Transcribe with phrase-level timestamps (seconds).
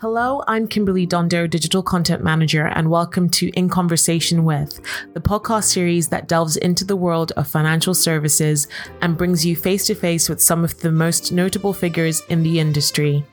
[0.00, 4.80] Hello, I'm Kimberley Dondo, Digital Content Manager, and welcome to In Conversation With,
[5.12, 8.66] the podcast series that delves into the world of financial services
[9.02, 12.60] and brings you face to face with some of the most notable figures in the
[12.60, 13.26] industry.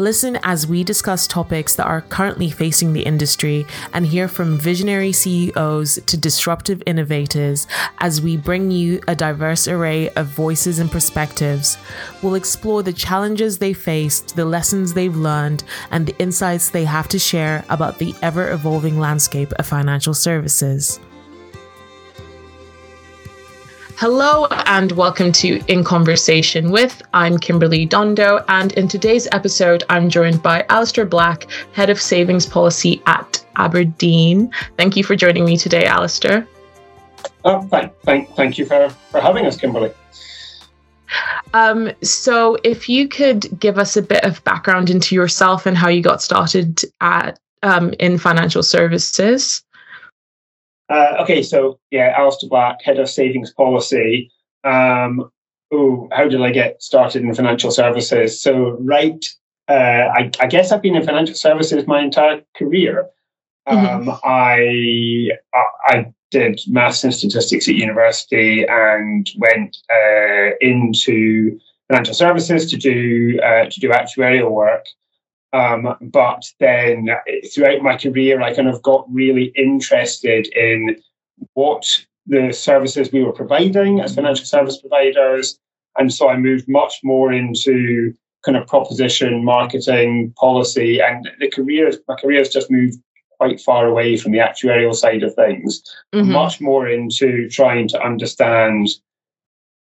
[0.00, 5.12] Listen as we discuss topics that are currently facing the industry and hear from visionary
[5.12, 7.66] CEOs to disruptive innovators
[7.98, 11.76] as we bring you a diverse array of voices and perspectives.
[12.22, 17.08] We'll explore the challenges they faced, the lessons they've learned, and the insights they have
[17.08, 20.98] to share about the ever evolving landscape of financial services.
[24.00, 27.02] Hello and welcome to In Conversation with.
[27.12, 32.46] I'm Kimberley Dondo, and in today's episode, I'm joined by Alastair Black, Head of Savings
[32.46, 34.50] Policy at abrdn.
[34.78, 36.48] Thank you for joining me today, Alastair.
[37.44, 39.92] Oh, thank, thank, thank you for, for having us, Kimberley.
[41.52, 45.88] Um, so, if you could give us a bit of background into yourself and how
[45.88, 49.62] you got started at um, in financial services.
[50.90, 54.30] Uh, okay, so yeah, Alastair Black, head of savings policy.
[54.64, 55.30] Um,
[55.72, 58.42] oh, how did I get started in financial services?
[58.42, 59.24] So, right,
[59.68, 63.06] uh, I, I, guess I've been in financial services my entire career.
[63.68, 64.08] Mm-hmm.
[64.10, 65.30] Um, I,
[65.86, 73.38] I did maths and statistics at university and went uh, into financial services to do
[73.44, 74.86] uh, to do actuarial work.
[75.52, 77.08] Um, but then
[77.52, 80.96] throughout my career, I kind of got really interested in
[81.54, 81.84] what
[82.26, 85.58] the services we were providing as financial service providers.
[85.98, 91.90] And so I moved much more into kind of proposition, marketing, policy, and the career,
[92.08, 92.98] my career has just moved
[93.38, 95.82] quite far away from the actuarial side of things,
[96.14, 96.30] mm-hmm.
[96.30, 98.88] much more into trying to understand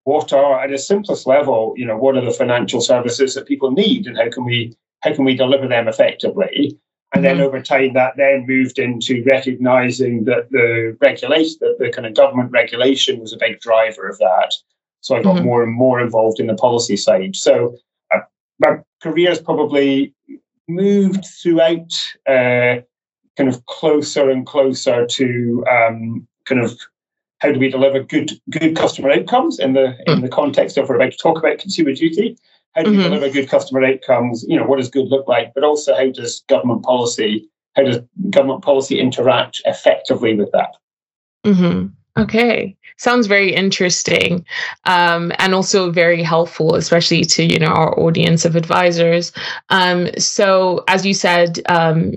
[0.05, 3.71] what are, at a simplest level, you know, what are the financial services that people
[3.71, 6.79] need and how can we how can we deliver them effectively?
[7.15, 7.47] And then mm-hmm.
[7.47, 12.51] over time, that then moved into recognizing that the regulation, that the kind of government
[12.51, 14.53] regulation was a big driver of that.
[15.01, 15.47] So I got mm-hmm.
[15.47, 17.35] more and more involved in the policy side.
[17.35, 17.77] So
[18.15, 18.21] uh,
[18.59, 20.15] my career has probably
[20.69, 21.93] moved throughout,
[22.27, 22.83] uh,
[23.37, 26.79] kind of closer and closer to um, kind of
[27.39, 30.23] how do we deliver good good customer outcomes in the in mm.
[30.23, 32.37] the context of we're about to talk about consumer duty
[32.75, 33.13] how do you mm-hmm.
[33.13, 34.45] deliver good customer outcomes?
[34.47, 35.53] You know, what does good look like?
[35.55, 37.99] But also, how does government policy, how does
[38.31, 40.77] government policy interact effectively with that?
[41.45, 41.89] Mm-hmm.
[42.21, 44.45] Okay, sounds very interesting,
[44.85, 49.33] um, and also very helpful, especially to you know our audience of advisors.
[49.71, 52.15] Um, so, as you said, um,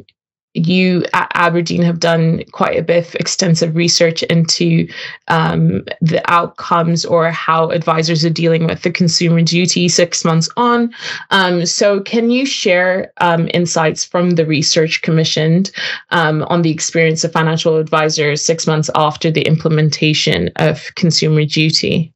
[0.53, 4.87] you at abrdn have done quite a bit of extensive research into
[5.29, 10.93] um, the outcomes or how advisors are dealing with the consumer duty six months on.
[11.29, 15.71] Um, so, can you share um, insights from the research commissioned
[16.09, 22.13] um, on the experience of financial advisors six months after the implementation of consumer duty?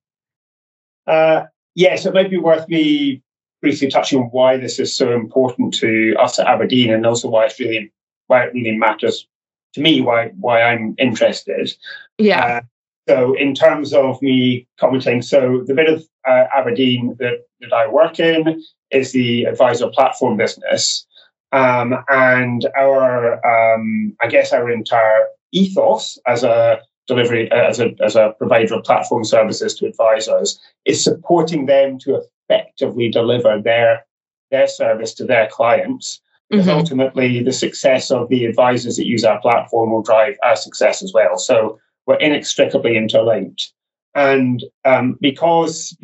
[1.07, 1.43] Uh,
[1.75, 3.21] yes, it might be worth me
[3.61, 7.45] briefly touching on why this is so important to us at abrdn and also why
[7.45, 7.91] it's really
[8.27, 9.27] why it really matters
[9.73, 11.71] to me, why why I'm interested.
[12.17, 12.45] Yeah.
[12.45, 12.61] Uh,
[13.07, 17.87] so in terms of me commenting, so the bit of uh, abrdn that, that I
[17.87, 21.05] work in is the advisor platform business.
[21.51, 28.15] Um, and our, um, I guess our entire ethos as a delivery, as a, as
[28.15, 34.05] a provider of platform services to advisors is supporting them to effectively deliver their,
[34.49, 36.77] their service to their clients because mm-hmm.
[36.77, 41.11] ultimately the success of the advisors that use our platform will drive our success as
[41.13, 41.37] well.
[41.37, 43.71] So we're inextricably interlinked.
[44.13, 45.97] And um, because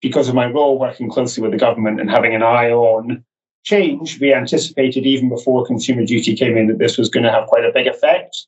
[0.00, 3.24] because of my role working closely with the government and having an eye on
[3.64, 7.48] change, we anticipated even before consumer duty came in that this was going to have
[7.48, 8.46] quite a big effect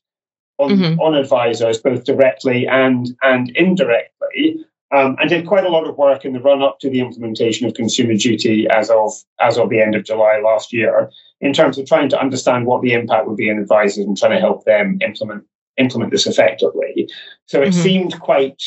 [0.57, 0.99] on, mm-hmm.
[0.99, 6.25] on advisors, both directly and and indirectly um, and did quite a lot of work
[6.25, 9.81] in the run up to the implementation of consumer duty as of as of the
[9.81, 11.09] end of July last year,
[11.41, 14.31] in terms of trying to understand what the impact would be on advisors and trying
[14.31, 15.43] to help them implement
[15.77, 17.09] implement this effectively.
[17.47, 17.81] So it mm-hmm.
[17.81, 18.61] seemed quite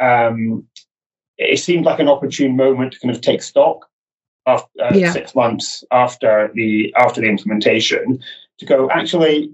[0.00, 0.66] um,
[1.38, 3.86] it seemed like an opportune moment to kind of take stock
[4.46, 5.12] after uh, yeah.
[5.12, 8.22] six months after the after the implementation
[8.58, 9.50] to go actually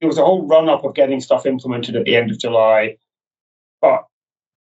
[0.00, 2.96] there was a whole run up of getting stuff implemented at the end of July,
[3.80, 4.06] but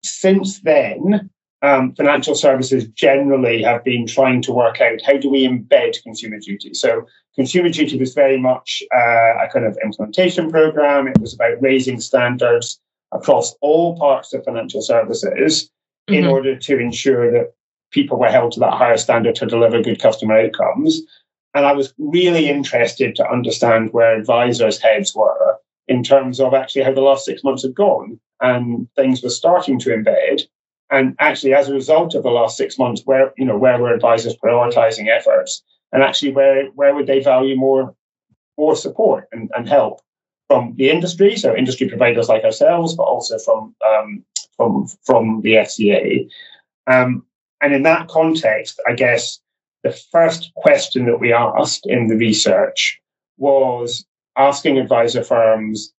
[0.02, 1.30] since then,
[1.62, 6.38] um, financial services generally have been trying to work out how do we embed consumer
[6.38, 6.72] duty.
[6.74, 11.08] So consumer duty was very much uh, a kind of implementation program.
[11.08, 12.80] It was about raising standards
[13.12, 15.64] across all parts of financial services
[16.08, 16.14] mm-hmm.
[16.14, 17.52] in order to ensure that
[17.90, 21.00] people were held to that higher standard to deliver good customer outcomes.
[21.54, 25.56] and I was really interested to understand where advisors' heads were
[25.88, 29.78] in terms of actually how the last six months had gone and things were starting
[29.80, 30.42] to embed.
[30.90, 33.92] And actually, as a result of the last six months, where you know where were
[33.92, 35.62] advisors prioritizing efforts,
[35.92, 37.94] and actually where where would they value more
[38.56, 40.00] more support and, and help
[40.48, 44.24] from the industry, so industry providers like ourselves, but also from um,
[44.56, 46.28] from from the FCA.
[46.86, 47.24] Um,
[47.60, 49.40] and in that context, I guess
[49.84, 53.00] the first question that we asked in the research
[53.36, 54.04] was
[54.36, 55.92] asking advisor firms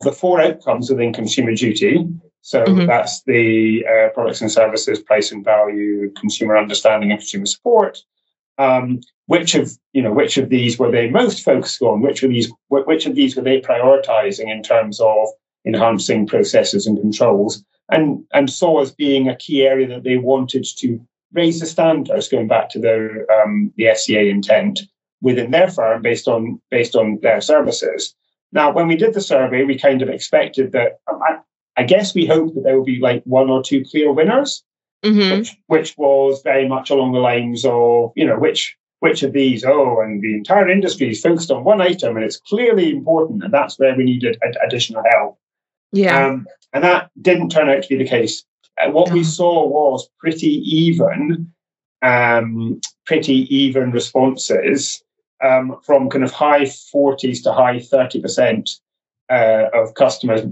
[0.00, 2.06] the four outcomes within consumer duty.
[2.42, 2.86] So mm-hmm.
[2.86, 7.98] that's the uh, products and services, place and value, consumer understanding, and consumer support.
[8.58, 12.02] Um, which of you know which of these were they most focused on?
[12.02, 15.28] Which of these which of these were they prioritizing in terms of
[15.64, 17.64] enhancing processes and controls?
[17.90, 21.00] And and saw as being a key area that they wanted to
[21.32, 24.80] raise the standards, going back to the um, the FCA intent
[25.22, 28.14] within their firm based on based on their services.
[28.52, 30.98] Now, when we did the survey, we kind of expected that.
[31.06, 31.38] Um, I,
[31.80, 34.62] I, guess we hoped that there would be like one or two clear winners,
[35.04, 35.38] mm-hmm.
[35.38, 39.64] which, which was very much along the lines of you know which which of these
[39.64, 43.52] oh and the entire industry is focused on one item and it's clearly important and
[43.52, 45.38] that's where we needed ad- additional help.
[45.92, 48.44] Yeah, um, and that didn't turn out to be the case.
[48.80, 51.52] Uh, what we saw was pretty even,
[52.02, 55.02] um, pretty even responses
[55.42, 58.78] um, from kind of high 40s to high 30%
[59.30, 60.42] uh, of customers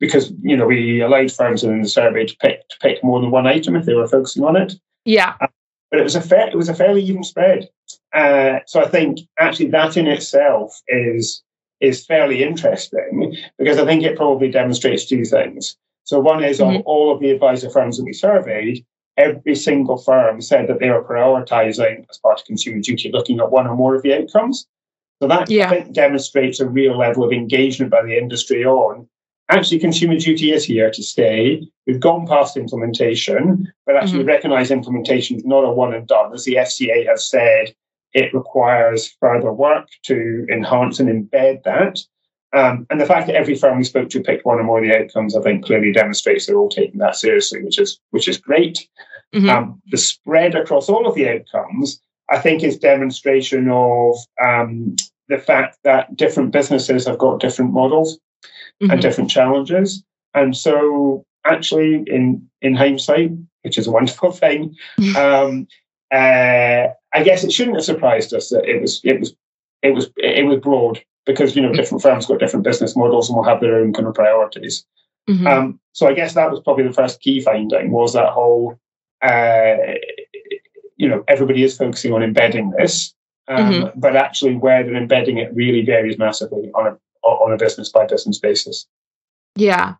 [0.00, 3.30] because you know we allowed firms in the survey to pick to pick more than
[3.30, 4.74] one item if they were focusing on it.
[5.04, 5.48] Yeah, uh,
[5.90, 7.68] but it was a fair, it was a fairly even spread.
[8.12, 11.42] Uh, so I think actually that in itself is
[11.80, 15.76] is fairly interesting because I think it probably demonstrates two things.
[16.04, 16.76] So one is mm-hmm.
[16.76, 18.84] on all of the advisor firms that we surveyed,
[19.16, 23.50] every single firm said that they were prioritizing as part of consumer duty, looking at
[23.50, 24.66] one or more of the outcomes.
[25.22, 25.84] So that yeah.
[25.92, 29.08] Demonstrates a real level of engagement by the industry on
[29.50, 31.66] actually consumer duty is here to stay.
[31.86, 34.28] We've gone past implementation, but actually mm-hmm.
[34.28, 36.32] recognize implementation is not a one and done.
[36.32, 37.74] As the FCA has said,
[38.12, 42.00] it requires further work to enhance and embed that.
[42.54, 44.84] Um, and the fact that every firm we spoke to picked one or more of
[44.84, 48.38] the outcomes, I think, clearly demonstrates they're all taking that seriously, which is which is
[48.38, 48.88] great.
[49.34, 49.50] Mm-hmm.
[49.50, 52.00] Um, the spread across all of the outcomes,
[52.30, 54.94] I think, is demonstration of um,
[55.28, 58.20] the fact that different businesses have got different models
[58.84, 58.90] mm-hmm.
[58.92, 60.02] and different challenges,
[60.34, 63.32] and so actually, in in hindsight,
[63.62, 65.16] which is a wonderful thing, mm-hmm.
[65.16, 65.66] um,
[66.12, 69.34] uh, I guess it shouldn't have surprised us that it was it was
[69.82, 73.36] it was it was broad because you know different firms got different business models and
[73.36, 74.84] will have their own kind of priorities.
[75.28, 75.46] Mm-hmm.
[75.46, 78.78] Um, so I guess that was probably the first key finding was that whole,
[79.22, 79.76] uh,
[80.96, 83.14] you know, everybody is focusing on embedding this,
[83.48, 83.98] um, mm-hmm.
[83.98, 88.06] but actually where they're embedding it really varies massively on a on a business by
[88.06, 88.86] business basis.
[89.56, 89.94] Yeah,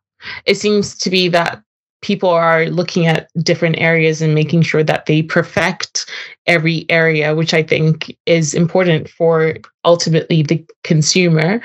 [0.47, 1.63] it seems to be that
[2.05, 6.07] people are looking at different areas and making sure that they perfect
[6.47, 9.57] every area, which I think is important for
[9.87, 11.63] ultimately the consumer.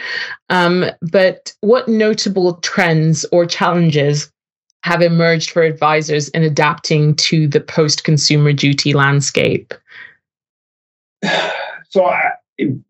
[0.50, 4.32] Um, but what notable trends or challenges
[4.84, 9.74] have emerged for advisors in adapting to the post consumer duty landscape?
[11.92, 12.20] So, uh,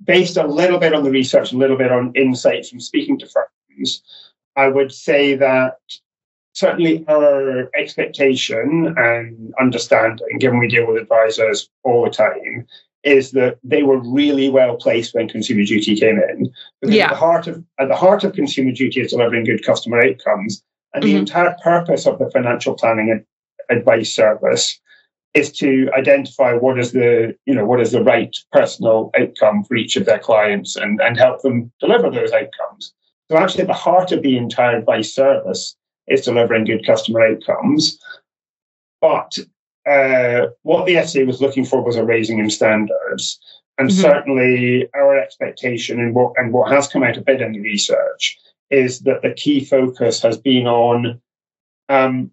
[0.04, 3.28] based a little bit on the research, a little bit on insights from speaking to
[3.28, 4.04] firms,
[4.56, 5.78] I would say that
[6.54, 12.68] certainly our expectation and understanding, given we deal with advisors all the time,
[13.04, 16.52] is that they were really well placed when consumer duty came in.
[16.82, 17.06] Because yeah.
[17.06, 20.64] at the heart of at the heart of consumer duty is delivering good customer outcomes.
[20.94, 21.14] And mm-hmm.
[21.14, 23.24] the entire purpose of the financial planning
[23.70, 24.80] advice service
[25.34, 29.76] is to identify what is the you know what is the right personal outcome for
[29.76, 32.94] each of their clients and, and help them deliver those outcomes.
[33.30, 35.76] So actually at the heart of the entire advice service
[36.08, 38.00] is delivering good customer outcomes.
[39.02, 39.38] But
[39.88, 43.40] uh, what the FCA was looking for was a raising in standards.
[43.78, 44.02] And mm-hmm.
[44.02, 48.38] certainly our expectation and what and what has come out a bit in the research
[48.70, 51.22] is that the key focus has been on
[51.88, 52.32] um,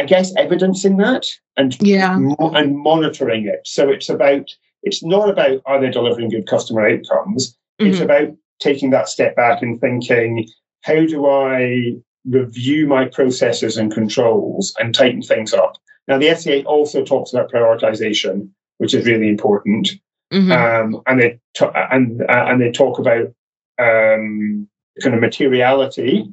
[0.00, 2.16] I guess evidencing that and yeah.
[2.18, 3.60] mo- and monitoring it.
[3.64, 4.50] So it's about
[4.82, 7.56] it's not about are they delivering good customer outcomes.
[7.80, 7.90] Mm-hmm.
[7.90, 8.28] It's about
[8.60, 10.48] taking that step back and thinking,
[10.82, 15.76] how do I review my processes and controls and tighten things up?
[16.06, 19.90] Now, the FCA also talks about prioritization, which is really important.
[20.32, 20.52] Mm-hmm.
[20.52, 23.32] Um, and they t- and uh, and they talk about
[23.78, 24.68] um,
[25.02, 26.28] kind of materiality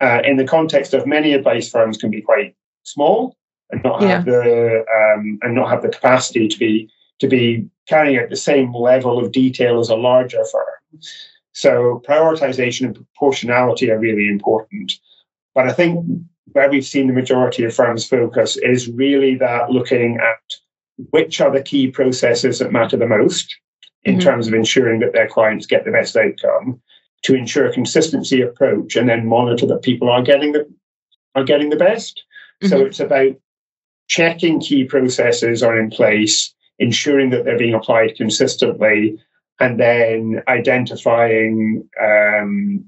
[0.00, 2.54] uh, in the context of many advice firms can be quite
[2.84, 3.36] small
[3.70, 4.08] and not yeah.
[4.08, 6.88] have the um, and not have the capacity to be
[7.20, 11.00] to be carrying out the same level of detail as a larger firm.
[11.52, 14.92] So prioritization and proportionality are really important.
[15.54, 16.04] But I think
[16.52, 20.38] where we've seen the majority of firms focus is really that looking at
[21.10, 23.54] which are the key processes that matter the most
[24.04, 24.28] in mm-hmm.
[24.28, 26.80] terms of ensuring that their clients get the best outcome
[27.22, 30.68] to ensure a consistency approach and then monitor that people are getting the
[31.34, 32.22] are getting the best.
[32.64, 32.76] Mm-hmm.
[32.76, 33.36] So it's about
[34.08, 39.18] checking key processes are in place, ensuring that they're being applied consistently,
[39.60, 42.84] and then identifying um,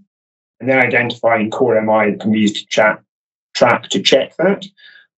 [0.58, 3.02] and then identifying core MI that can be used to chat,
[3.54, 4.64] track to check that.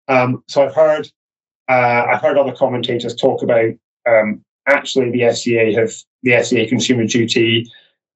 [0.08, 1.08] Um, so I've heard
[1.68, 3.72] uh, I've heard other commentators talk about
[4.08, 7.70] um, actually the FCA have the FCA consumer duty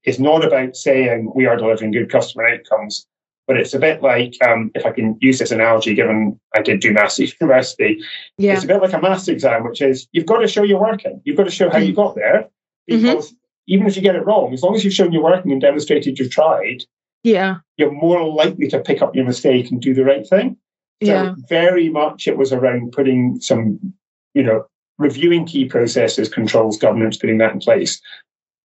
[0.04, 3.06] is not about saying we are delivering good customer outcomes,
[3.46, 6.80] but it's a bit like um, if I can use this analogy, given I did
[6.80, 8.02] do maths at university,
[8.38, 8.54] yeah.
[8.54, 11.20] it's a bit like a maths exam, which is you've got to show you're working,
[11.24, 12.48] you've got to show how you got there,
[12.90, 13.02] mm-hmm.
[13.02, 13.36] because mm-hmm.
[13.68, 16.18] even if you get it wrong, as long as you've shown you're working and demonstrated
[16.18, 16.84] you've tried,
[17.24, 20.56] yeah, you're more likely to pick up your mistake and do the right thing.
[21.02, 21.34] So yeah.
[21.48, 23.92] very much it was around putting some,
[24.34, 24.66] you know,
[24.98, 28.00] reviewing key processes, controls, governance, putting that in place.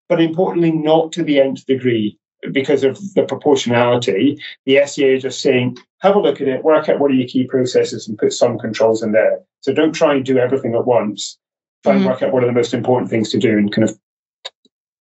[0.09, 2.19] But importantly, not to the nth degree
[2.51, 4.39] because of the proportionality.
[4.65, 7.27] The FCA is just saying, have a look at it, work out what are your
[7.27, 9.39] key processes and put some controls in there.
[9.61, 11.37] So don't try and do everything at once.
[11.83, 12.01] Try mm-hmm.
[12.01, 13.97] and work out what are the most important things to do and kind of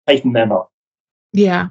[0.08, 0.72] tighten them up.
[1.34, 1.70] Yeah.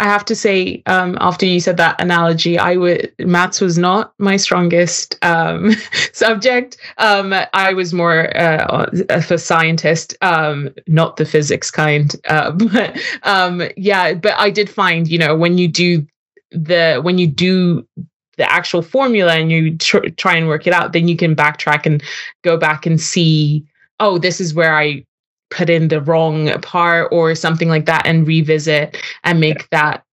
[0.00, 4.12] I have to say, um, after you said that analogy, I would maths was not
[4.18, 5.72] my strongest um,
[6.12, 6.76] subject.
[6.98, 12.14] Um, I was more uh, a scientist, um, not the physics kind.
[12.28, 16.06] Uh, but um, yeah, but I did find, you know, when you do
[16.50, 17.86] the when you do
[18.36, 21.86] the actual formula and you tr- try and work it out, then you can backtrack
[21.86, 22.02] and
[22.42, 23.66] go back and see.
[24.00, 25.04] Oh, this is where I
[25.52, 30.04] put in the wrong part or something like that and revisit and make that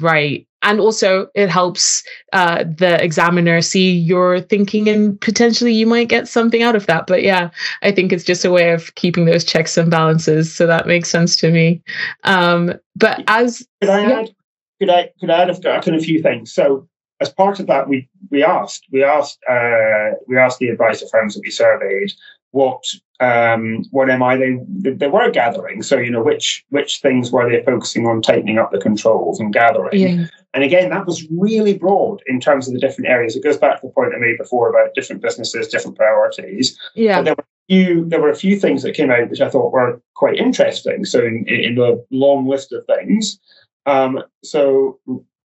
[0.00, 0.46] right.
[0.62, 2.02] And also it helps
[2.32, 7.06] uh, the examiner see your thinking and potentially you might get something out of that.
[7.06, 7.50] But yeah
[7.82, 10.54] i think it's just a way of keeping those checks and balances.
[10.54, 11.80] So that makes sense to me.
[12.24, 14.20] Um, but as could i yeah.
[14.20, 14.34] add
[14.80, 16.52] could i could i add a, a few things?
[16.52, 16.88] So
[17.20, 21.34] as part of that we we asked we asked uh, we asked the advisor firms
[21.34, 22.12] that we surveyed
[22.52, 22.82] what
[23.20, 25.82] um, what MI they they were gathering.
[25.82, 29.52] So you know which which things were they focusing on tightening up the controls and
[29.52, 30.00] gathering.
[30.00, 30.26] Yeah.
[30.54, 33.36] And again, that was really broad in terms of the different areas.
[33.36, 36.78] It goes back to the point I made before about different businesses, different priorities.
[36.94, 37.18] Yeah.
[37.18, 39.50] But there were a few there were a few things that came out which I
[39.50, 41.04] thought were quite interesting.
[41.04, 43.38] So in in the long list of things,
[43.86, 45.00] um, so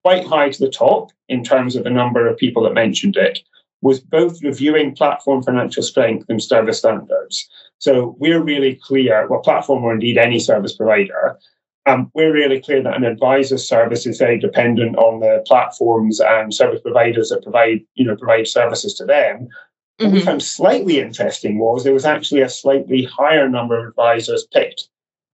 [0.05, 3.41] quite high to the top in terms of the number of people that mentioned it
[3.81, 7.49] was both reviewing platform financial strength and service standards.
[7.79, 11.39] So we're really clear, well, platform or indeed any service provider,
[11.87, 16.53] um, we're really clear that an advisor service is very dependent on the platforms and
[16.53, 19.49] service providers that provide, you know, provide services to them.
[19.99, 20.05] Mm-hmm.
[20.05, 24.47] What we found slightly interesting was there was actually a slightly higher number of advisors
[24.53, 24.89] picked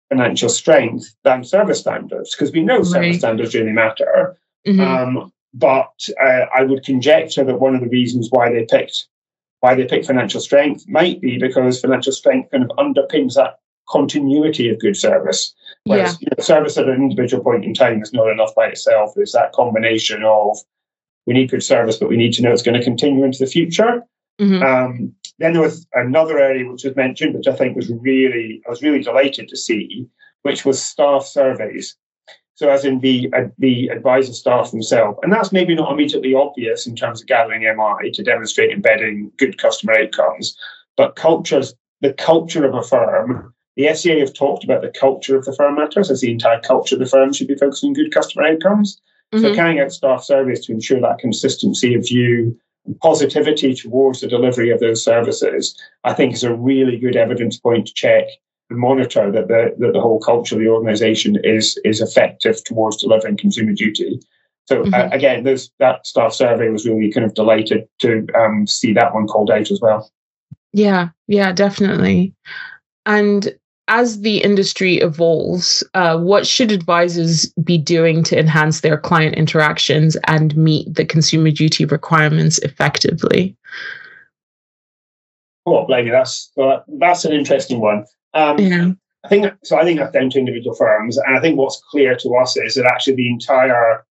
[0.10, 2.86] financial strength than service standards because we know right.
[2.86, 4.38] service standards really matter.
[4.68, 4.82] Mm-hmm.
[4.82, 9.08] Um, but uh, I would conjecture that one of the reasons why they picked
[9.60, 14.70] why they picked financial strength might be because financial strength kind of underpins that continuity
[14.70, 15.54] of good service.
[15.86, 16.18] Whereas yeah.
[16.22, 19.14] you know, service at an individual point in time is not enough by itself.
[19.16, 20.58] There's that combination of
[21.26, 23.50] we need good service, but we need to know it's going to continue into the
[23.50, 24.04] future.
[24.42, 24.64] Mm-hmm.
[24.64, 28.70] Um, then there was another area which was mentioned, which I think was really I
[28.70, 30.08] was really delighted to see,
[30.42, 31.96] which was staff surveys.
[32.56, 36.86] So, as in the uh, the advisor staff themselves, and that's maybe not immediately obvious
[36.86, 40.56] in terms of gathering MI to demonstrate embedding good customer outcomes,
[40.96, 43.54] but cultures, the culture of a firm.
[43.76, 46.94] The FCA have talked about the culture of the firm matters, as the entire culture
[46.94, 49.02] of the firm should be focusing on good customer outcomes.
[49.34, 49.44] Mm-hmm.
[49.44, 52.56] So, carrying out staff surveys to ensure that consistency of view
[52.86, 57.58] and positivity towards the delivery of those services, I think is a really good evidence
[57.58, 58.26] point to check
[58.70, 63.38] monitor that the that the whole culture of the organisation is is effective towards delivering
[63.38, 64.20] consumer duty.
[64.66, 64.94] So uh, mm-hmm.
[64.94, 69.14] uh, again, those that staff survey was really kind of delighted to um, see that
[69.14, 70.10] one called out as well.
[70.72, 72.34] Yeah, yeah, definitely.
[73.06, 73.54] And
[73.90, 80.16] as the industry evolves, uh, what should advisors be doing to enhance their client interactions
[80.28, 83.58] and meet the consumer duty requirements effectively?
[85.66, 86.52] Oh, blimey, that's
[86.88, 88.06] that's an interesting one.
[88.34, 88.92] Um, yeah.
[89.24, 89.78] I think so.
[89.78, 92.76] I think that's down to individual firms, and I think what's clear to us is
[92.76, 94.06] that actually the entire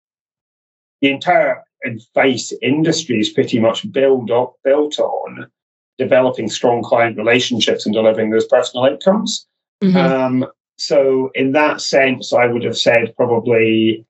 [1.02, 5.50] the entire advice industry is pretty much built up built on
[5.98, 9.46] developing strong client relationships and delivering those personal outcomes.
[9.82, 9.96] Mm-hmm.
[9.96, 10.46] Um,
[10.78, 14.06] so in that sense, I would have said probably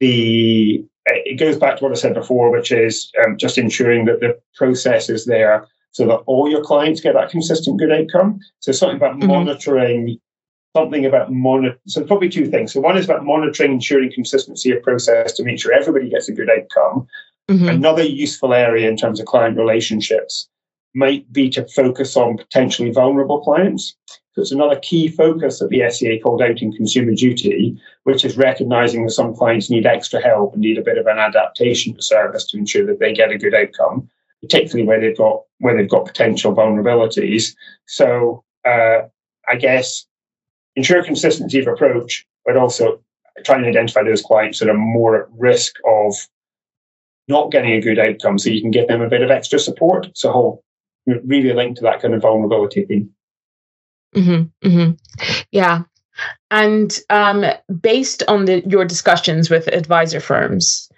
[0.00, 4.20] the it goes back to what I said before, which is um, just ensuring that
[4.20, 8.40] the process is there so that all your clients get that consistent good outcome.
[8.60, 9.28] So something about mm-hmm.
[9.28, 10.20] monitoring,
[10.76, 11.78] something about monitor.
[11.86, 12.72] So probably two things.
[12.72, 16.32] So one is about monitoring, ensuring consistency of process to make sure everybody gets a
[16.32, 17.06] good outcome.
[17.48, 17.68] Mm-hmm.
[17.68, 20.48] Another useful area in terms of client relationships
[20.94, 23.96] might be to focus on potentially vulnerable clients.
[24.32, 28.36] So it's another key focus that the FCA called out in Consumer Duty, which is
[28.36, 32.02] recognizing that some clients need extra help and need a bit of an adaptation to
[32.02, 34.08] service to ensure that they get a good outcome,
[34.42, 37.54] particularly where they've got where they've got potential vulnerabilities.
[37.86, 39.02] So uh,
[39.48, 40.06] I guess
[40.76, 43.00] ensure consistency of approach, but also
[43.44, 46.14] trying to identify those clients that are more at risk of
[47.28, 50.08] not getting a good outcome so you can give them a bit of extra support.
[50.14, 50.64] So whole
[51.06, 53.10] really linked to that kind of vulnerability theme.
[54.14, 54.90] Mm-hmm, mm-hmm.
[55.52, 55.82] Yeah.
[56.50, 57.44] And um,
[57.80, 60.90] based on the, your discussions with advisor firms,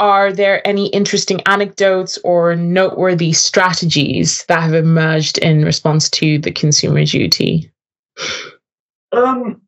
[0.00, 6.50] are there any interesting anecdotes or noteworthy strategies that have emerged in response to the
[6.50, 7.70] consumer duty?
[9.12, 9.60] Um,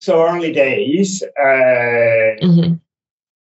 [0.00, 2.74] so early days, uh, mm-hmm.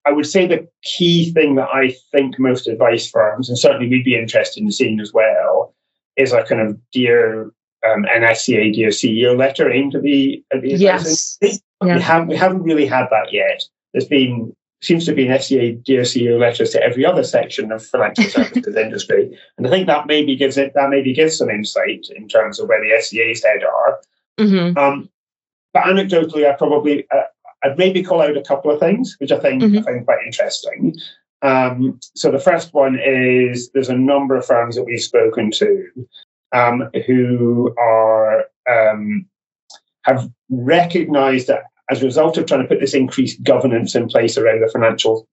[0.07, 4.05] I would say the key thing that I think most advice firms, and certainly we'd
[4.05, 5.75] be interested in seeing as well,
[6.17, 7.51] is a kind of dear
[7.87, 11.39] um, an FCA dear CEO letter aimed at the at the yes.
[11.41, 11.97] Yeah.
[11.97, 13.63] We haven't we haven't really had that yet.
[13.93, 14.55] There's been
[14.85, 19.37] seems to be an FCA CEO letters to every other section of financial services industry,
[19.57, 22.69] and I think that maybe gives it that maybe gives some insight in terms of
[22.69, 24.01] where the FCA's head are.
[24.39, 24.77] Mm-hmm.
[24.77, 25.09] Um,
[25.73, 27.23] but anecdotally, I probably uh,
[27.65, 29.79] I'd maybe call out a couple of things which I think mm-hmm.
[29.79, 30.95] I find quite interesting.
[31.43, 35.89] Um, so the first one is there's a number of firms that we've spoken to
[36.53, 39.27] um, who are um,
[40.05, 44.39] have recognised that as a result of trying to put this increased governance in place
[44.39, 45.29] around the financial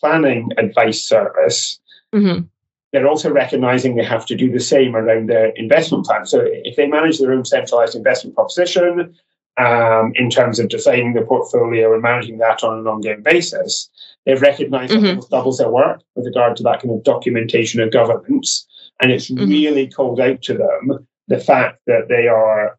[0.00, 1.80] planning advice service,
[2.14, 2.44] mm-hmm.
[2.92, 6.26] they're also recognizing they have to do the same around their investment plan.
[6.26, 9.14] So if they manage their own centralized investment proposition
[9.56, 13.90] um, in terms of designing the portfolio and managing that on an ongoing basis,
[14.24, 15.06] they've recognized mm-hmm.
[15.06, 18.66] almost doubles their work with regard to that kind of documentation of governance.
[19.02, 19.48] And it's mm-hmm.
[19.48, 22.78] really called out to them the fact that they are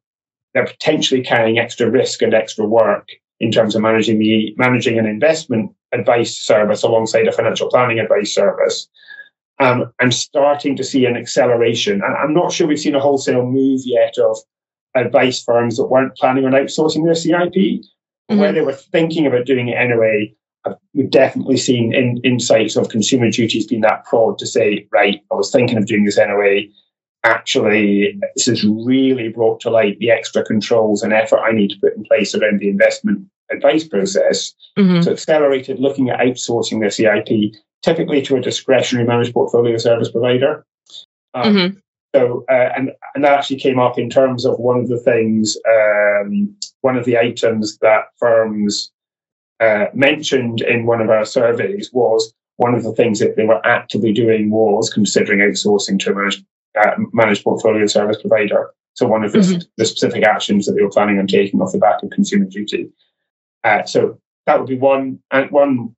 [0.53, 3.09] they're potentially carrying extra risk and extra work
[3.39, 8.33] in terms of managing the managing an investment advice service alongside a financial planning advice
[8.33, 8.87] service.
[9.59, 12.01] Um, I'm starting to see an acceleration.
[12.01, 14.37] I'm not sure we've seen a wholesale move yet of
[14.95, 18.37] advice firms that weren't planning on outsourcing their CIP, mm-hmm.
[18.37, 20.33] where they were thinking about doing it anyway.
[20.93, 25.35] We've definitely seen in, insights of consumer duties being that prod to say, right, I
[25.35, 26.69] was thinking of doing this anyway
[27.23, 31.79] actually this has really brought to light the extra controls and effort I need to
[31.79, 34.53] put in place around the investment advice process.
[34.77, 35.01] Mm-hmm.
[35.01, 40.65] So accelerated looking at outsourcing their CIP, typically to a discretionary managed portfolio service provider.
[41.33, 41.77] Um, mm-hmm.
[42.15, 45.57] So, uh, and and that actually came up in terms of one of the things,
[45.67, 48.91] um, one of the items that firms
[49.59, 53.65] uh, mentioned in one of our surveys was one of the things that they were
[53.65, 56.43] actively doing was considering outsourcing to a managed
[56.77, 58.71] uh, managed portfolio service provider.
[58.93, 59.59] So one of the, mm-hmm.
[59.77, 62.89] the, specific actions that they were planning on taking off the back of consumer duty.
[63.63, 65.19] Uh, so that would be one.
[65.31, 65.95] And one,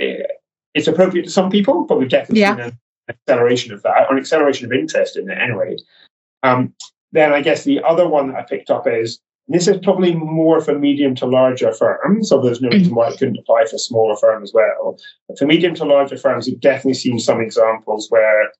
[0.00, 0.28] uh,
[0.74, 2.56] it's appropriate to some people, but we've definitely yeah.
[2.56, 5.76] seen an acceleration of that, or an acceleration of interest in it anyway.
[6.42, 6.74] Um,
[7.12, 10.60] then I guess the other one that I picked up is this is probably more
[10.60, 14.16] for medium to larger firms, so there's no reason why it couldn't apply for smaller
[14.16, 14.98] firms as well.
[15.28, 18.52] But for medium to larger firms, we've definitely seen some examples where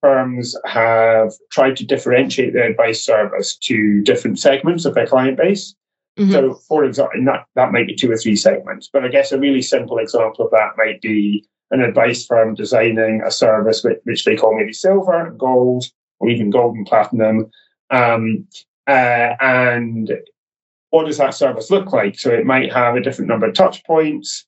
[0.00, 5.74] firms have tried to differentiate their advice service to different segments of their client base.
[6.18, 6.32] Mm-hmm.
[6.32, 9.38] So, for example, that, that might be two or three segments, but I guess a
[9.38, 14.24] really simple example of that might be an advice firm designing a service which, which
[14.24, 15.84] they call maybe silver, gold,
[16.18, 17.50] or even gold and platinum.
[17.90, 18.48] Um,
[18.86, 20.10] uh, and
[20.90, 22.18] what does that service look like?
[22.18, 24.46] So it might have a different number of touch points.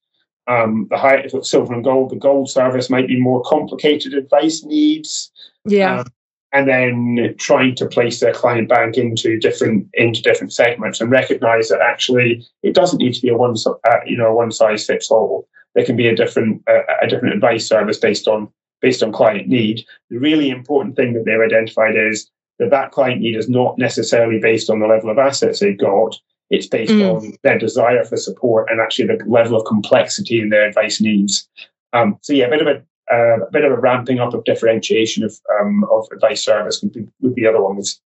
[0.50, 4.14] Um, the high, if it's silver and gold, the gold service might be more complicated
[4.14, 5.30] advice needs.
[5.64, 6.00] Yeah.
[6.00, 6.06] Um,
[6.52, 11.68] and then trying to place their client bank into different into different segments and recognize
[11.68, 15.10] that actually it doesn't need to be a one uh, you know one size fits
[15.10, 15.46] all.
[15.76, 18.48] There can be a different uh, a different advice service based on
[18.80, 19.84] based on client need.
[20.10, 24.40] The really important thing that they've identified is that that client need is not necessarily
[24.40, 26.16] based on the level of assets they've got.
[26.50, 27.14] It's based mm.
[27.14, 31.48] on their desire for support and actually the level of complexity in their advice needs.
[31.92, 32.82] Um, so yeah, a bit of a,
[33.12, 36.92] uh, a bit of a ramping up of differentiation of um, of advice service would
[36.92, 38.00] be, would be other ones.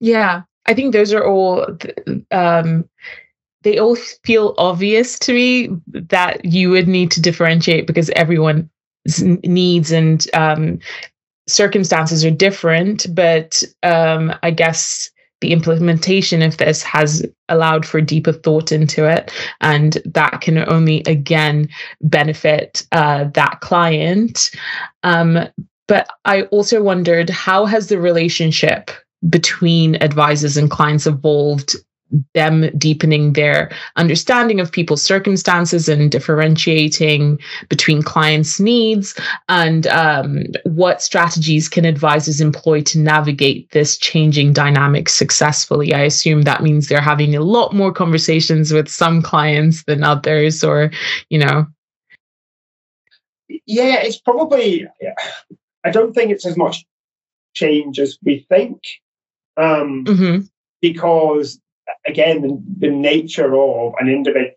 [0.00, 1.66] Yeah, I think those are all
[2.30, 2.88] um,
[3.62, 8.68] they all feel obvious to me that you would need to differentiate because everyone's
[9.22, 10.78] needs and um,
[11.48, 13.06] circumstances are different.
[13.14, 19.32] But um, I guess the implementation of this has allowed for deeper thought into it.
[19.60, 21.68] And that can only again
[22.00, 24.50] benefit uh, that client.
[25.02, 25.48] Um,
[25.88, 28.90] but i also wondered how has the relationship
[29.28, 31.74] between advisors and clients evolved
[32.34, 39.14] them deepening their understanding of people's circumstances and differentiating between clients' needs,
[39.48, 45.92] and um, what strategies can advisors employ to navigate this changing dynamic successfully.
[45.92, 50.64] I assume that means they're having a lot more conversations with some clients than others,
[50.64, 50.90] or,
[51.28, 51.66] you know.
[53.66, 54.86] Yeah, it's probably,
[55.84, 56.86] I don't think it's as much
[57.54, 58.82] change as we think.
[59.56, 60.44] Um, mm-hmm.
[60.80, 61.60] Because
[62.06, 64.52] again, the, the nature of an individual,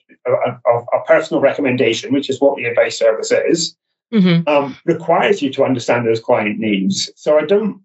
[0.66, 3.76] of a personal recommendation, which is what the advice service is,
[4.14, 4.48] mm-hmm.
[4.48, 7.12] um, requires you to understand those client needs.
[7.16, 7.82] So I don't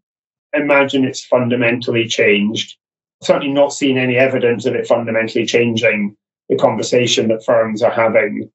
[0.52, 2.76] imagine it's fundamentally changed.
[3.22, 6.16] Certainly not seen any evidence of it fundamentally changing
[6.48, 8.50] the conversation that firms are having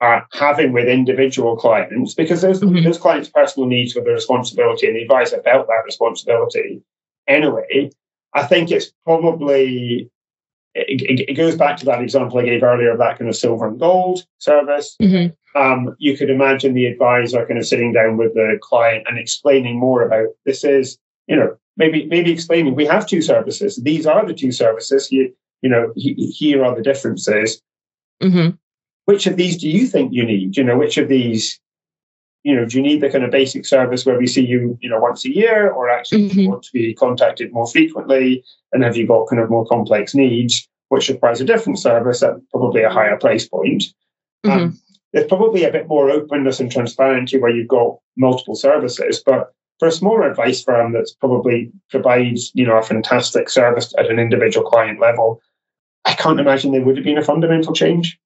[0.00, 2.82] are having with individual clients because those, mm-hmm.
[2.82, 6.82] those clients' personal needs were the responsibility and the advisor felt that responsibility
[7.28, 7.88] anyway.
[8.34, 10.10] I think it's probably
[10.74, 13.68] it, it, goes back to that example I gave earlier of that kind of silver
[13.68, 14.96] and gold service.
[15.02, 15.60] Mm-hmm.
[15.60, 19.78] Um, you could imagine the advisor kind of sitting down with the client and explaining
[19.78, 23.76] more about this is, you know, maybe maybe explaining we have two services.
[23.82, 25.12] These are the two services.
[25.12, 27.60] You, you know, he, here are the differences.
[28.22, 28.56] Mm-hmm.
[29.04, 30.56] Which of these do you think you need?
[30.56, 31.60] You know, which of these
[32.44, 34.88] you know, do you need the kind of basic service where we see you, you
[34.88, 36.50] know, once a year, or actually mm-hmm.
[36.50, 38.44] want to be contacted more frequently?
[38.72, 42.34] And have you got kind of more complex needs, which requires a different service at
[42.50, 43.84] probably a higher price point?
[44.44, 44.50] Mm-hmm.
[44.50, 44.80] Um,
[45.12, 49.88] there's probably a bit more openness and transparency where you've got multiple services, but for
[49.88, 54.68] a smaller advice firm that's probably provides, you know, a fantastic service at an individual
[54.68, 55.40] client level,
[56.04, 58.18] I can't imagine there would have been a fundamental change.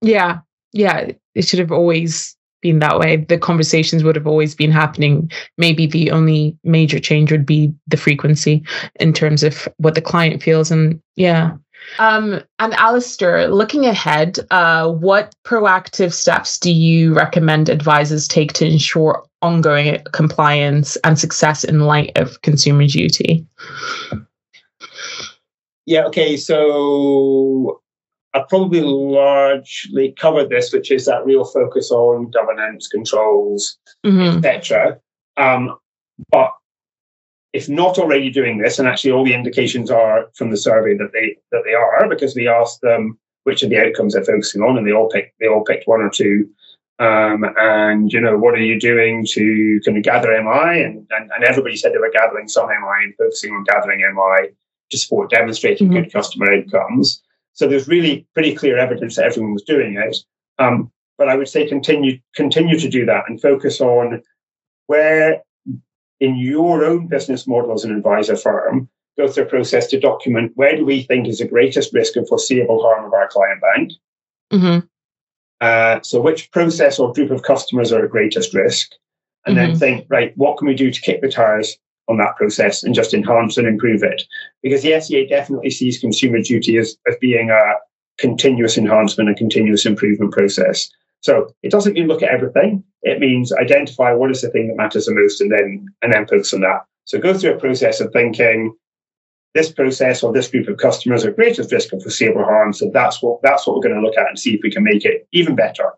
[0.00, 0.40] Yeah,
[0.72, 3.16] yeah, it should have always been that way.
[3.16, 5.30] The conversations would have always been happening.
[5.58, 8.64] Maybe the only major change would be the frequency
[8.98, 10.70] in terms of what the client feels.
[10.70, 11.56] And yeah.
[11.98, 18.66] Um, and Alastair, looking ahead, uh, what proactive steps do you recommend advisors take to
[18.66, 23.44] ensure ongoing compliance and success in light of consumer duty?
[25.84, 26.36] Yeah, okay.
[26.36, 27.81] So
[28.34, 34.38] I've probably largely covered this, which is that real focus on governance, controls, mm-hmm.
[34.38, 34.98] etc.
[35.36, 35.76] Um,
[36.30, 36.52] but
[37.52, 41.10] if not already doing this, and actually all the indications are from the survey that
[41.12, 44.78] they that they are, because we asked them which of the outcomes they're focusing on,
[44.78, 46.48] and they all picked they all picked one or two.
[46.98, 50.82] Um, and you know, what are you doing to kind of gather MI?
[50.82, 54.50] And, and, and everybody said they were gathering some MI and focusing on gathering MI
[54.90, 56.04] to support demonstrating mm-hmm.
[56.04, 57.22] good customer outcomes.
[57.54, 60.16] So there's really pretty clear evidence that everyone was doing it.
[60.58, 64.22] Um, but I would say continue continue to do that and focus on
[64.86, 65.42] where
[66.20, 70.52] in your own business model as an advisor firm, go through a process to document
[70.54, 73.92] where do we think is the greatest risk of foreseeable harm of our client bank.
[74.52, 74.86] Mm-hmm.
[75.60, 78.92] Uh, so which process or group of customers are at greatest risk?
[79.44, 79.70] And mm-hmm.
[79.70, 81.76] then think, right, what can we do to kick the tires
[82.08, 84.22] on that process and just enhance and improve it.
[84.62, 87.74] Because the FCA definitely sees consumer duty as, as being a
[88.18, 90.88] continuous enhancement and continuous improvement process.
[91.20, 92.82] So it doesn't mean look at everything.
[93.02, 96.26] It means identify what is the thing that matters the most and then and then
[96.26, 96.84] focus on that.
[97.04, 98.74] So go through a process of thinking
[99.54, 102.72] this process or this group of customers are greatest risk of foreseeable harm.
[102.72, 104.82] So that's what that's what we're going to look at and see if we can
[104.82, 105.92] make it even better.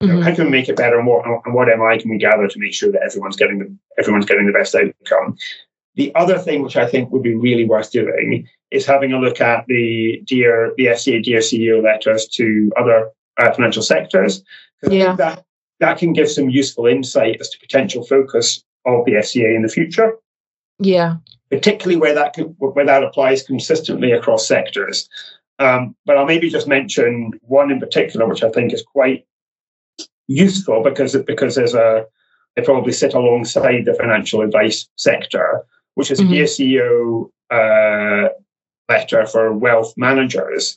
[0.00, 0.22] You know, mm-hmm.
[0.22, 2.58] how can we make it better, and what and what MI can we gather to
[2.58, 5.36] make sure that everyone's getting the everyone's getting the best outcome?
[5.94, 9.40] The other thing which I think would be really worth doing is having a look
[9.40, 14.42] at the dear the FCA dear CEO letters to other uh, financial sectors.
[14.82, 15.14] Yeah.
[15.16, 15.44] that
[15.80, 19.68] that can give some useful insight as to potential focus of the FCA in the
[19.68, 20.16] future.
[20.78, 21.16] Yeah.
[21.50, 25.08] Particularly where that could, where that applies consistently across sectors.
[25.58, 29.26] Um, but I'll maybe just mention one in particular, which I think is quite
[30.28, 32.06] useful because because there's a
[32.56, 36.32] they probably sit alongside the financial advice sector, which is mm-hmm.
[36.32, 38.28] a CEO uh,
[38.88, 40.76] letter for wealth managers.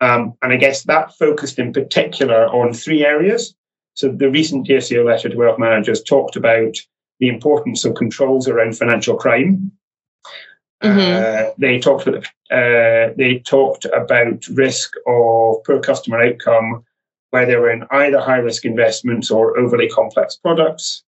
[0.00, 3.54] Um, and I guess that focused in particular on three areas.
[3.94, 6.76] So the recent CEO letter to wealth managers talked about
[7.18, 9.72] the importance of controls around financial crime.
[10.82, 11.48] Mm-hmm.
[11.48, 16.84] Uh, they talked about uh, they talked about risk of poor customer outcome
[17.30, 21.02] where they were in either high risk investments or overly complex products,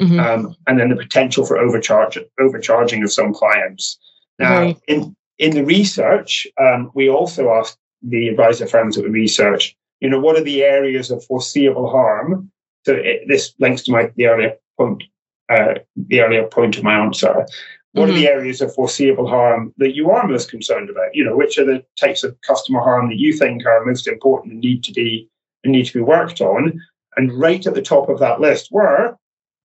[0.00, 0.20] mm-hmm.
[0.20, 3.98] um, and then the potential for overcharge overcharging of some clients.
[4.38, 4.80] Now, right.
[4.88, 10.08] in in the research, um, we also asked the advisor firms that we research, you
[10.08, 12.50] know, what are the areas of foreseeable harm?
[12.84, 15.02] So it, this links to my the earlier point,
[15.48, 17.46] uh, the earlier point of my answer.
[17.92, 18.10] What mm-hmm.
[18.10, 18.38] are the mm-hmm.
[18.38, 21.14] areas of foreseeable harm that you are most concerned about?
[21.14, 24.54] You know, which are the types of customer harm that you think are most important
[24.54, 25.30] and need to be
[25.70, 26.80] need to be worked on?
[27.16, 29.16] And right at the top of that list were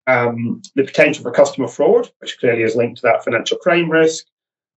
[0.07, 4.27] um, the potential for customer fraud, which clearly is linked to that financial crime risk,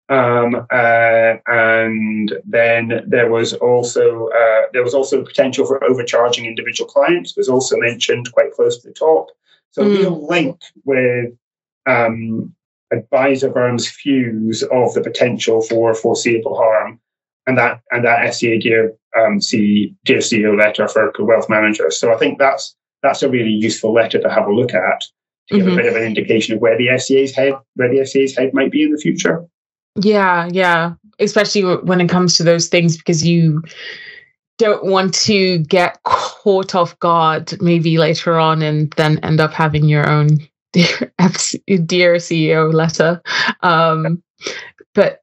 [0.09, 6.45] um, uh, and then there was also uh, there was also the potential for overcharging
[6.45, 9.29] individual clients was also mentioned quite close to the top.
[9.71, 9.99] So mm.
[9.99, 11.33] real link with
[11.87, 12.55] um,
[12.93, 17.01] advisor firms' views of the potential for foreseeable harm,
[17.47, 21.99] and that and that FCA dear um, C, dear CEO letter for a wealth managers.
[21.99, 25.05] So I think that's that's a really useful letter to have a look at
[25.49, 25.73] to give mm-hmm.
[25.73, 28.71] a bit of an indication of where the FCA's head where the FCA's head might
[28.71, 29.45] be in the future.
[29.97, 30.95] Yeah, yeah.
[31.19, 33.63] Especially when it comes to those things, because you
[34.59, 39.85] don't want to get caught off guard maybe later on and then end up having
[39.89, 40.39] your own
[40.73, 41.13] dear,
[41.67, 43.21] dear CEO letter.
[43.63, 44.23] Um,
[44.95, 45.22] but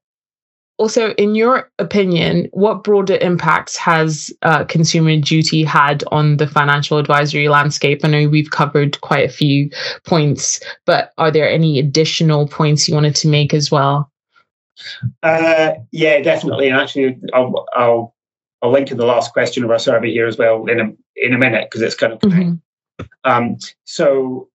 [0.80, 6.98] also, in your opinion, what broader impacts has uh, consumer duty had on the financial
[6.98, 8.00] advisory landscape?
[8.04, 9.70] I know we've covered quite a few
[10.06, 14.10] points, but are there any additional points you wanted to make as well?
[15.22, 16.70] Uh, yeah, definitely.
[16.70, 18.16] And actually, I'll, I'll
[18.62, 21.34] I'll link to the last question of our survey here as well in a in
[21.34, 22.20] a minute because it's kind of.
[22.20, 22.54] Mm-hmm.
[23.26, 24.50] Um, so,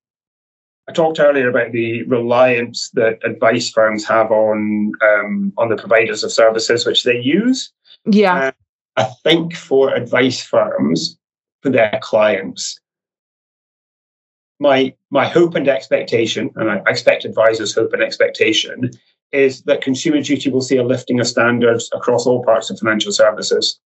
[0.88, 6.22] I talked earlier about the reliance that advice firms have on um, on the providers
[6.22, 7.72] of services which they use.
[8.04, 8.50] Yeah,
[8.96, 11.18] I think for advice firms
[11.62, 12.78] for their clients,
[14.60, 18.90] my my hope and expectation, and I expect advisors' hope and expectation
[19.32, 23.10] is that consumer duty will see a lifting of standards across all parts of financial
[23.10, 23.80] services.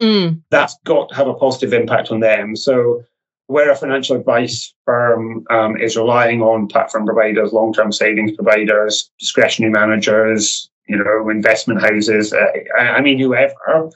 [0.00, 0.42] Mm.
[0.50, 2.56] That's got to have a positive impact on them.
[2.56, 3.02] So,
[3.48, 9.10] where a financial advice firm um, is relying on platform providers, long term savings providers,
[9.18, 12.46] discretionary managers, you know, investment houses, uh,
[12.78, 13.90] I mean, whoever,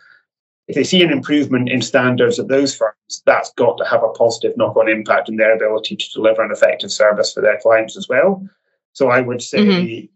[0.69, 4.09] if they see an improvement in standards at those firms, that's got to have a
[4.11, 7.97] positive knock on impact on their ability to deliver an effective service for their clients
[7.97, 8.45] as well.
[8.93, 10.07] So, I would say mm-hmm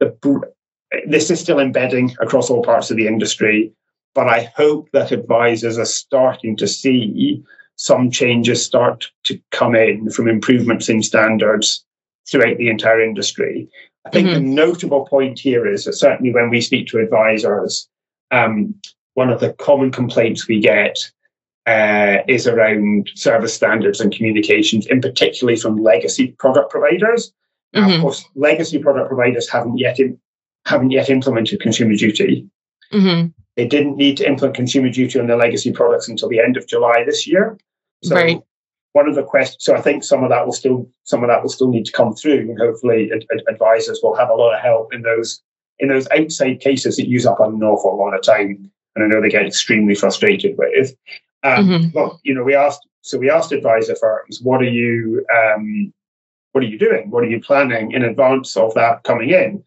[0.00, 0.52] the,
[1.06, 3.72] this is still embedding across all parts of the industry,
[4.14, 7.42] but I hope that advisors are starting to see
[7.76, 11.84] some changes start to come in from improvements in standards
[12.30, 13.68] throughout the entire industry.
[14.06, 14.34] I think mm-hmm.
[14.34, 17.88] the notable point here is that certainly when we speak to advisors,
[18.30, 18.74] um,
[19.14, 20.98] one of the common complaints we get
[21.66, 27.32] uh, is around service standards and communications, in particularly from legacy product providers.
[27.74, 27.94] Mm-hmm.
[27.94, 30.18] of course, legacy product providers haven't yet in,
[30.64, 32.48] haven't yet implemented consumer duty.
[32.92, 33.28] Mm-hmm.
[33.56, 36.66] They didn't need to implement consumer duty on their legacy products until the end of
[36.66, 37.56] July this year.
[38.02, 38.40] So right.
[38.92, 41.42] one of the questions, so I think some of that will still some of that
[41.42, 44.54] will still need to come through, and hopefully ad- ad- advisors will have a lot
[44.54, 45.40] of help in those
[45.78, 49.20] in those outside cases that use up an awful lot of time, and I know
[49.20, 50.94] they get extremely frustrated with.
[51.42, 51.88] Um, mm-hmm.
[51.90, 55.92] But you know, we asked so we asked advisor firms, what are you um,
[56.52, 57.10] what are you doing?
[57.10, 59.62] What are you planning in advance of that coming in?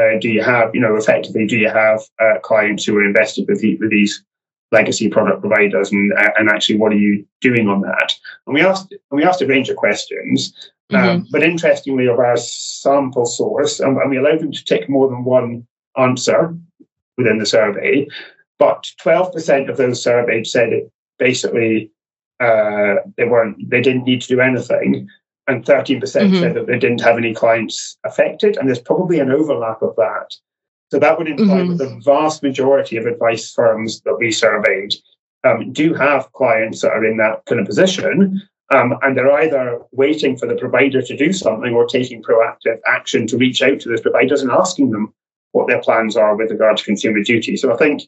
[0.00, 3.46] Uh, do you have, you know, effectively, do you have uh, clients who are invested
[3.48, 4.24] with, the, with these
[4.72, 8.12] legacy product providers, and uh, and actually, what are you doing on that?
[8.46, 10.54] And we asked and we asked a range of questions,
[10.90, 11.24] um, mm-hmm.
[11.32, 15.24] but interestingly, of our sample source, and, and we allowed them to tick more than
[15.24, 16.56] one answer
[17.16, 18.06] within the survey,
[18.58, 21.90] but twelve percent of those surveyed said it basically
[22.38, 25.08] uh, they weren't they didn't need to do anything
[25.50, 26.34] and 13% mm-hmm.
[26.36, 28.56] said that they didn't have any clients affected.
[28.56, 30.34] And there's probably an overlap of that.
[30.90, 31.76] So that would imply mm-hmm.
[31.76, 34.94] that the vast majority of advice firms that we surveyed
[35.44, 38.42] um, do have clients that are in that kind of position.
[38.72, 43.26] Um, and they're either waiting for the provider to do something or taking proactive action
[43.26, 45.12] to reach out to those providers and asking them
[45.52, 47.56] what their plans are with regard to consumer duty.
[47.56, 48.02] So I think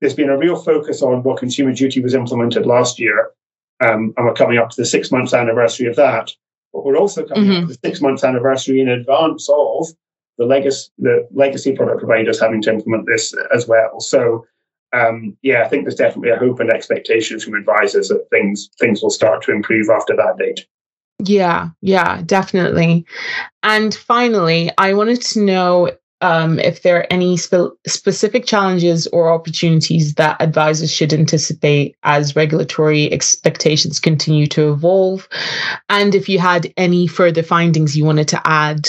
[0.00, 3.30] there's been a real focus on what consumer duty was implemented last year
[3.84, 6.30] um, and we're coming up to the six months anniversary of that.
[6.72, 7.62] But we're also coming mm-hmm.
[7.62, 9.88] up to the six months anniversary in advance of
[10.38, 14.00] the legacy the legacy product providers having to implement this as well.
[14.00, 14.46] So
[14.94, 19.02] um, yeah, I think there's definitely a hope and expectation from advisors that things things
[19.02, 20.66] will start to improve after that date.
[21.20, 23.06] Yeah, yeah, definitely.
[23.62, 25.90] And finally, I wanted to know
[26.24, 32.34] um, if there are any spe- specific challenges or opportunities that advisors should anticipate as
[32.34, 35.28] regulatory expectations continue to evolve,
[35.90, 38.88] and if you had any further findings you wanted to add.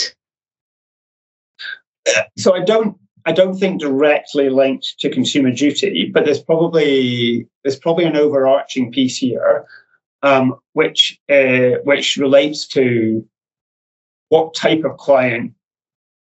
[2.38, 2.96] So I don't
[3.26, 8.90] I don't think directly linked to consumer duty, but there's probably there's probably an overarching
[8.90, 9.66] piece here,
[10.22, 13.28] um, which uh, which relates to
[14.30, 15.52] what type of client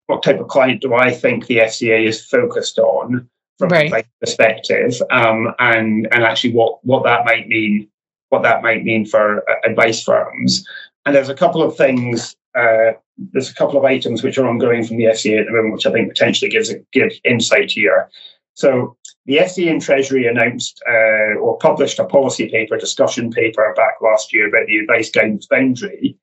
[0.07, 3.93] what type of client do I think the FCA is focused on from right.
[3.93, 7.87] a perspective, um, and and actually what what that might mean
[8.29, 10.65] what that might mean for uh, advice firms.
[11.05, 12.35] And there's a couple of things.
[12.55, 15.73] Uh, there's a couple of items which are ongoing from the FCA at the moment,
[15.73, 18.09] which I think potentially gives a give insight here.
[18.55, 23.95] So the FCA and Treasury announced uh, or published a policy paper, discussion paper back
[24.01, 26.17] last year about the advice guidance boundary,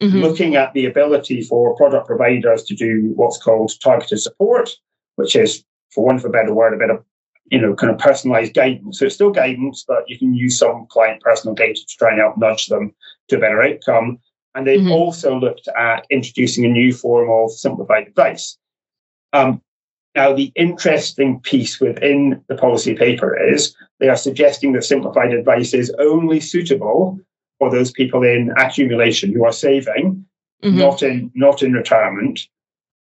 [0.00, 0.18] mm-hmm.
[0.18, 4.70] looking at the ability for product providers to do what's called targeted support,
[5.16, 7.04] which is, for want of a better word, a bit of
[7.50, 8.98] you know, kind of personalized guidance.
[8.98, 12.20] So it's still guidance, but you can use some client personal data to try and
[12.20, 12.94] help nudge them
[13.28, 14.18] to a better outcome.
[14.54, 14.92] And they've mm-hmm.
[14.92, 18.58] also looked at introducing a new form of simplified advice.
[19.32, 19.62] Um,
[20.14, 25.74] now, the interesting piece within the policy paper is they are suggesting that simplified advice
[25.74, 27.20] is only suitable
[27.58, 30.24] for those people in accumulation who are saving,
[30.62, 30.78] mm-hmm.
[30.78, 32.40] not in not in retirement,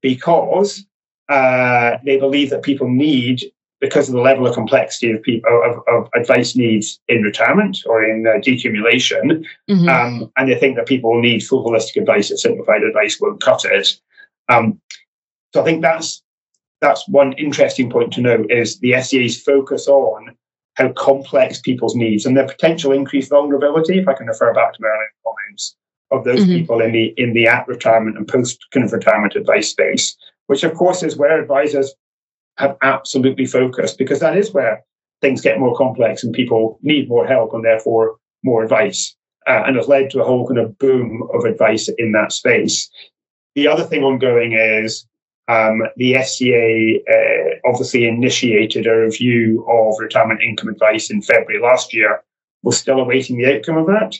[0.03, 0.85] because
[1.29, 3.43] uh, they believe that people need
[3.81, 8.05] because of the level of complexity of people of, of advice needs in retirement or
[8.05, 9.89] in uh, decumulation, mm-hmm.
[9.89, 12.29] um, and they think that people need full holistic advice.
[12.29, 13.89] That simplified advice won't cut it.
[14.49, 14.81] Um,
[15.53, 16.23] so I think that's
[16.81, 20.37] that's one interesting point to note is the FCA's focus on
[20.79, 24.79] how complex people's needs and their potential increased vulnerability, if I can refer back to
[24.81, 25.77] my earlier comments,
[26.13, 26.53] of those mm-hmm.
[26.53, 30.63] people in the in the at retirement and post kind of retirement advice space, which
[30.63, 31.93] of course is where advisors
[32.57, 34.83] have absolutely focused because that is where
[35.21, 39.15] things get more complex and people need more help and therefore more advice.
[39.47, 42.91] Uh, and has led to a whole kind of boom of advice in that space.
[43.55, 45.07] The other thing ongoing is
[45.49, 51.95] um, the FCA uh, obviously initiated a review of retirement income advice in February last
[51.95, 52.23] year.
[52.63, 54.15] We're still awaiting the outcome of that.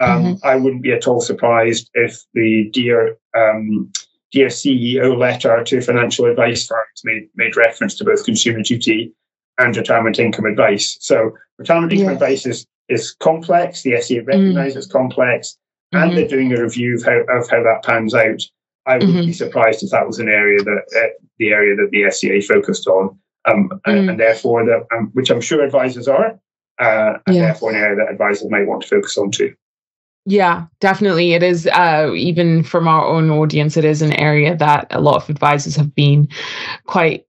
[0.00, 0.46] Um, mm-hmm.
[0.46, 3.92] I wouldn't be at all surprised if the dear um,
[4.32, 9.12] dear CEO letter to financial advice firms made made reference to both consumer duty
[9.58, 10.96] and retirement income advice.
[11.00, 12.14] So retirement income yes.
[12.14, 13.82] advice is is complex.
[13.82, 14.78] The FCA recognises mm.
[14.78, 15.56] it's complex,
[15.92, 16.16] and mm-hmm.
[16.16, 18.42] they're doing a review of how of how that pans out.
[18.86, 19.26] I would mm-hmm.
[19.26, 22.86] be surprised if that was an area that uh, the area that the FCA focused
[22.86, 23.80] on, um, mm.
[23.86, 26.38] and, and, therefore that um, which I'm sure advisors are,
[26.80, 27.44] uh, and yes.
[27.44, 29.54] therefore an area that advisors might want to focus on too.
[30.26, 31.34] Yeah, definitely.
[31.34, 35.16] It is, uh, even from our own audience, it is an area that a lot
[35.16, 36.28] of advisors have been
[36.86, 37.26] quite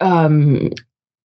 [0.00, 0.70] um,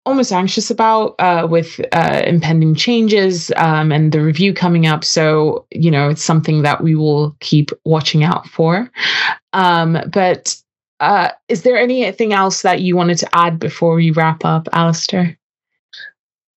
[0.06, 5.04] almost anxious about uh, with uh, impending changes um, and the review coming up.
[5.04, 8.90] So, you know, it's something that we will keep watching out for.
[9.52, 10.56] Um, but
[11.00, 15.38] uh, is there anything else that you wanted to add before we wrap up, Alastair?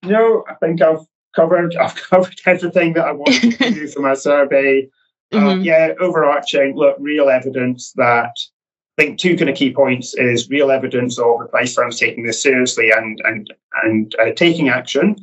[0.04, 1.06] No, I think I've
[1.36, 1.76] covered.
[1.76, 4.90] I've covered everything that I wanted to do for my survey.
[5.34, 5.62] Um, mm-hmm.
[5.64, 8.32] yeah, overarching, look, real evidence that
[8.98, 12.42] I think two kind of key points is real evidence of advice firms taking this
[12.42, 15.16] seriously and and and uh, taking action.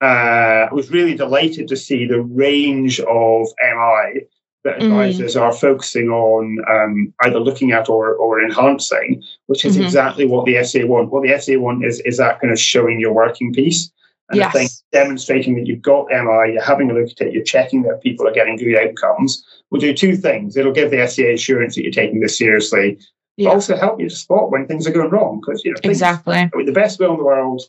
[0.00, 4.26] Uh, I was really delighted to see the range of MI
[4.62, 4.84] that mm.
[4.84, 5.40] advisors mm.
[5.40, 9.84] are focusing on um, either looking at or, or enhancing, which is mm-hmm.
[9.84, 11.10] exactly what the FCA want.
[11.10, 13.90] What the FCA want is is that kind of showing your working piece.
[14.28, 14.48] And yes.
[14.48, 17.82] I think demonstrating that you've got MI, you're having a look at it, you're checking
[17.82, 20.56] that people are getting good outcomes, will do two things.
[20.56, 22.98] It'll give the FCA assurance that you're taking this seriously,
[23.36, 23.50] yeah.
[23.50, 25.40] also help you to spot when things are going wrong.
[25.40, 27.62] Because you know, things, exactly with the best will in the world,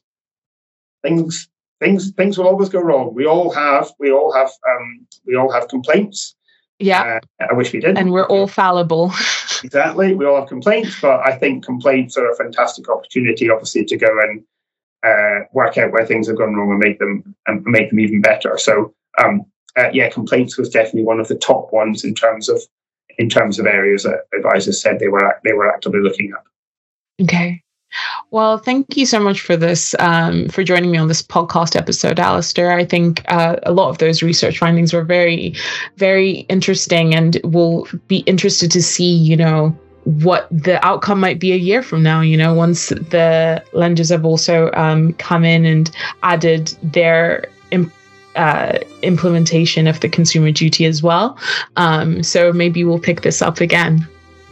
[1.03, 3.13] things things things will always go wrong.
[3.13, 6.35] We all have we all have um, we all have complaints.
[6.79, 7.97] Yeah, uh, I wish we did.
[7.97, 9.11] And we're all fallible.
[9.63, 13.97] exactly, we all have complaints, but I think complaints are a fantastic opportunity, obviously, to
[13.97, 14.43] go and
[15.03, 18.21] uh, work out where things have gone wrong and make them and make them even
[18.21, 18.59] better.
[18.59, 19.45] So, um,
[19.77, 22.61] uh, yeah, complaints was definitely one of the top ones in terms of
[23.17, 27.23] in terms of areas that advisors said they were they were actively looking at.
[27.23, 27.63] Okay.
[28.31, 32.19] Well, thank you so much for this, um, for joining me on this podcast episode,
[32.19, 32.73] Alastair.
[32.73, 35.55] I think uh, a lot of those research findings were very,
[35.95, 39.69] very interesting, and we'll be interested to see, you know,
[40.03, 42.21] what the outcome might be a year from now.
[42.21, 45.89] You know, once the lenders have also um, come in and
[46.23, 47.45] added their
[48.37, 51.37] uh, implementation of the consumer duty as well.
[51.75, 54.07] Um, so maybe we'll pick this up again.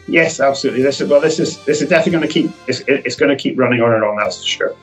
[0.08, 0.84] Yes, absolutely.
[0.84, 1.22] This is well.
[1.22, 2.52] This is this is definitely going to keep.
[2.68, 4.18] It's, it's going to keep running on and on.
[4.18, 4.76] That's for sure.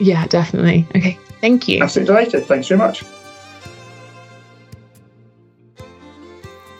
[0.00, 0.86] Yeah, definitely.
[0.96, 1.82] Okay, thank you.
[1.82, 2.46] Absolutely delighted.
[2.46, 3.04] Thanks very much.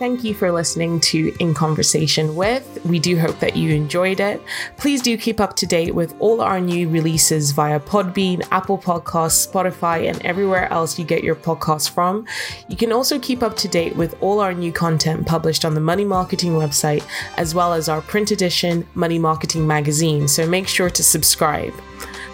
[0.04, 2.78] Thank you for listening to In Conversation with.
[2.84, 4.38] We do hope that you enjoyed it.
[4.76, 9.50] Please do keep up to date with all our new releases via Podbean, Apple Podcasts,
[9.50, 12.26] Spotify, and everywhere else you get your podcasts from.
[12.68, 15.80] You can also keep up to date with all our new content published on the
[15.80, 17.02] Money Marketing website,
[17.38, 20.28] as well as our print edition Money Marketing magazine.
[20.28, 21.72] So make sure to subscribe.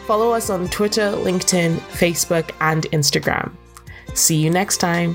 [0.08, 3.52] Follow us on Twitter, LinkedIn, Facebook, and Instagram.
[4.14, 5.14] See you next time.